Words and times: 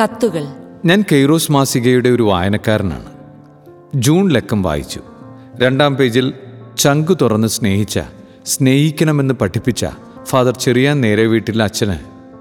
കത്തുകൾ. 0.00 0.46
ഞാൻ 0.84 1.04
കെയ്റോസ് 1.12 1.52
മാസികയുടെ 1.52 2.08
ഒരു 2.08 2.22
വായനക്കാരനാണ്. 2.22 3.04
ജൂൺ 3.94 4.30
ലക്കം 4.30 4.62
വായിച്ചു. 4.62 5.00
രണ്ടാം 5.56 5.96
പേജിൽ 5.96 6.34
ചങ്കു 6.78 7.16
തുറന്ന് 7.22 7.48
സ്നേഹിച്ച 7.48 8.00
സ്നേഹിക്കണമെന്ന് 8.46 9.34
പഠിപ്പിച്ച 9.34 9.86
ഫാദർ 10.24 10.56
ചെറിയാൻ 10.56 11.00
നേരെ 11.00 11.26
വീട്ടിലെ 11.26 11.64
അച്ഛന് 11.64 11.96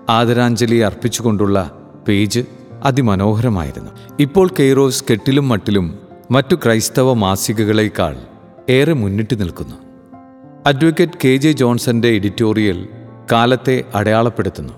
ആദരാഞ്ജലി 0.09 0.75
അർപ്പിച്ചുകൊണ്ടുള്ള 0.75 1.71
പേജ് 2.07 2.39
അതിമനോഹരമായിരുന്നു. 2.83 3.91
ഇപ്പോൾ 4.19 4.49
കെയ്റോസ് 4.59 5.03
കെട്ടിലും 5.11 5.49
മട്ടിലും 5.49 5.99
മറ്റു 6.31 6.55
ക്രൈസ്തവ 6.55 7.13
മാസികകളേക്കാൾ 7.13 8.17
ഏറെ 8.69 8.93
മുന്നിട്ട് 8.93 9.39
നിൽക്കുന്നു. 9.39 9.75
അഡ്വക്കേറ്റ് 10.65 11.13
കെ 11.25 11.35
ജെ 11.35 11.51
ജോൺസന്റെ 11.51 12.07
എഡിറ്റോറിയൽ 12.07 12.87
കാലത്തെ 13.31 13.83
അടയാളപ്പെടുത്തുന്നു. 13.95 14.73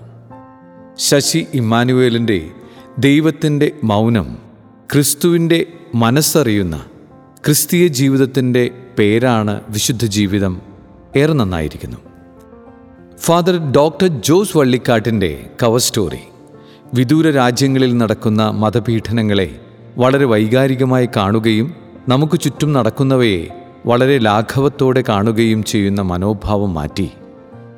ശശി 0.98 1.46
ഇമ്മാനുവേലിന്റെ 1.54 2.50
ദൈവത്തിന്റെ 2.98 3.72
മൗനം 3.84 4.36
ക്രിസ്തുവിന്റെ 4.92 5.66
മനസ്സറിയുന്ന 5.94 6.84
ക്രിസ്തീയ 7.46 7.86
ജീവിതത്തിന്റെ 7.86 8.70
പേരാണ് 8.98 9.60
വിശുദ്ധ 9.68 10.06
ജീവിതം 10.06 10.62
ഏറെ 11.16 11.32
നന്നായിരിക്കുന്നു. 11.32 11.96
ഫാദർ 13.18 13.72
ഡോക്ടർ 13.72 14.06
ജോസ് 14.06 14.56
വള്ളിക്കാട്ടിന്റെ 14.56 15.50
കവർ 15.62 15.80
സ്റ്റോറി 15.80 16.18
വിദൂര 16.94 17.30
രാജ്യങ്ങളിൽ 17.30 17.96
നടക്കുന്ന 17.96 18.50
മതപീഠനങ്ങളെ 18.50 19.60
വളരെ 19.98 20.24
വൈകാരികമായി 20.24 21.08
കാണുകയും 21.16 21.74
നമുക്ക് 22.08 22.40
ചുറ്റും 22.40 22.72
നടക്കുന്നവയെ 22.72 23.48
വളരെ 23.86 24.18
ലാഘവത്തോടെ 24.18 25.04
കാണുകയും 25.08 25.64
ചെയ്യുന്ന 25.64 26.00
മനോഭാവം 26.00 26.74
മാറ്റി. 26.74 27.10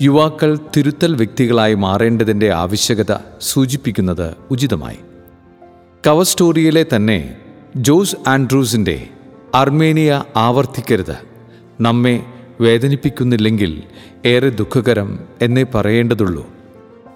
യുവാക്കൾ 0.02 0.58
തിരുത്തൽ 0.76 1.14
വ്യക്തികളായി 1.14 1.74
മാറേണ്ടതിന്റെ 1.74 2.52
ആവശ്യകത 2.52 3.16
സൂചിപ്പിക്കുന്നത് 3.40 4.34
ഉചിതമായി. 4.50 4.96
കവർ 6.06 6.24
സ്റ്റോറിയിലെ 6.24 6.86
തന്നെ 6.96 7.36
ജോസ് 7.76 8.16
ആൻഡ്രൂസിന്റെ 8.28 9.08
അർമേനിയ 9.54 10.24
ആവർത്തിക്കരുത് 10.36 11.16
നമ്മെ 11.80 12.24
വേദനിപ്പിക്കുന്നില്ലെങ്കിൽ 12.60 13.82
ഏറെ 14.24 14.48
ദുഃഖകരം 14.48 15.18
എന്നേ 15.42 15.62
പറയേണ്ടതുള്ളൂ. 15.62 16.50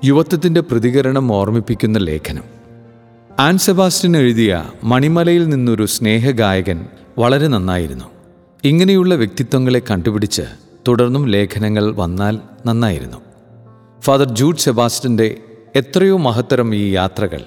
യുവത്വത്തിന്റെ 0.05 0.61
പ്രതികരണം 0.61 1.33
ഓർമ്മിപ്പിക്കുന്ന 1.33 1.99
ലേഖനം. 1.99 2.45
ആൻ 3.39 3.59
സെബാസ്റ്റ്യൻ 3.59 4.17
എഴുതിയ 4.17 4.65
മണിമലയിൽ 4.85 5.49
നിന്നൊരു 5.49 5.87
സ്നേഹഗായകൻ 5.87 6.87
വളരെ 7.19 7.49
നന്നായിരുന്നു. 7.49 8.05
ഇങ്ങനെയുള്ള 8.65 9.15
വ്യക്തിത്വങ്ങളെ 9.15 9.83
കണ്ടുപിടിച്ച് 9.91 10.68
തുടർന്നും 10.89 11.27
ലേഖനങ്ങൾ 11.27 11.95
വന്നാൽ 11.95 12.39
നന്നായിരുന്നു. 12.67 13.17
ഫാദർ 14.01 14.35
ജൂഡ് 14.35 14.59
സെബാസ്റ്റിന്റെ 14.59 15.37
എത്രയോ 15.77 16.17
മഹത്തരം 16.17 16.75
ഈ 16.75 16.91
യാത്രകൾ 16.91 17.41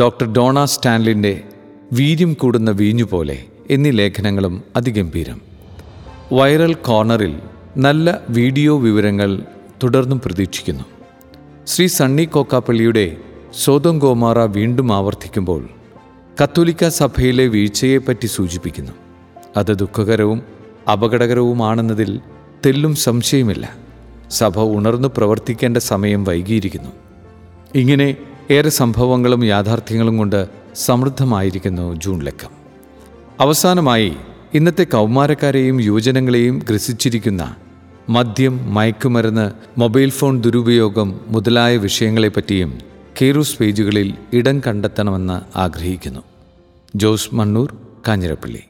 ഡോക്ടർ 0.00 0.32
ഡോണ 0.32 0.64
സ്റ്റാൻലിന്റെ 0.64 1.42
വീര്യം 1.92 2.34
കൂടുന്ന 2.34 2.70
വീഞ്ഞു 2.70 3.04
പോലെ 3.04 3.44
എന്നീ 3.70 3.90
ലേഖനങ്ങളും 3.90 4.62
അതിഗംഭീരം. 4.76 5.40
വൈറൽ 6.32 6.74
കോർണറിൽ 6.74 7.38
നല്ല 7.76 8.20
വീഡിയോ 8.30 8.78
വിവരങ്ങൾ 8.78 9.42
തുടർന്നും 9.82 10.20
പ്രതീക്ഷിക്കുന്നു. 10.20 10.84
ശ്രീ 11.66 11.86
സണ്ണി 11.86 12.24
കോക്കാപ്പള്ളിയുടെ 12.24 13.16
സ്വതം 13.64 13.98
ഗോമാറ 13.98 14.38
വീണ്ടും 14.38 14.92
ആവർത്തിക്കുമ്പോൾ 14.92 15.68
കത്തോലിക്ക 16.42 16.88
സഭയിലെ 16.88 17.46
വീഴ്ചയെപ്പറ്റി 17.46 18.26
സൂചിപ്പിക്കുന്നു. 18.26 18.92
അത് 19.56 19.78
ദുഃഖകരവും 19.78 20.59
അപകടകരവുമാണെന്നതിൽ 20.90 22.20
തെല്ലും 22.66 22.94
സംശയമില്ല 22.94 23.76
സഭ 24.30 24.60
ഉണർന്നു 24.60 25.08
പ്രവർത്തിക്കേണ്ട 25.16 25.76
സമയം 25.76 26.24
വൈകിയിരിക്കുന്നു. 26.24 26.90
ഇങ്ങനെ 27.74 28.16
ഏറെ 28.50 28.70
സംഭവങ്ങളും 28.70 29.44
യാഥാർത്ഥ്യങ്ങളും 29.44 30.18
കൊണ്ട് 30.18 30.48
സമൃദ്ധമായിരിക്കുന്നു 30.74 31.94
ജൂൺ 31.94 32.22
ലക്കം. 32.22 32.50
അവസാനമായി 33.40 34.16
ഇന്നത്തെ 34.54 34.84
കൗമാരക്കാരെയും 34.84 35.80
യുവജനങ്ങളെയും 35.80 36.62
ഗ്രസിച്ചിരിക്കുന്ന 36.70 37.56
മദ്യം 38.08 38.74
മയക്കുമരുന്ന് 38.74 39.50
മൊബൈൽ 39.80 40.10
ഫോൺ 40.10 40.40
ദുരുപയോഗം 40.40 41.20
മുതലായ 41.26 41.76
വിഷയങ്ങളെപ്പറ്റിയും 41.76 42.78
കേറൂസ് 43.22 43.58
പേജുകളിൽ 43.58 44.14
ഇടം 44.32 44.60
കണ്ടെത്തണമെന്ന് 44.66 45.58
ആഗ്രഹിക്കുന്നു. 45.58 46.20
ജോസ് 46.96 47.34
മണ്ണൂർ 47.34 47.76
കാഞ്ഞിരപ്പള്ളി. 48.08 48.62